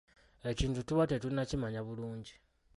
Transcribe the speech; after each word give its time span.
Ekintu 0.51 0.79
tuba 0.87 1.03
tetunnakimanya 1.11 1.81
bulungi. 1.87 2.33